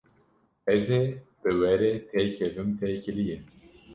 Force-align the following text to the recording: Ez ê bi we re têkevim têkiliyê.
Ez 0.73 0.83
ê 1.01 1.01
bi 1.41 1.51
we 1.59 1.71
re 1.79 1.91
têkevim 2.09 2.69
têkiliyê. 2.79 3.37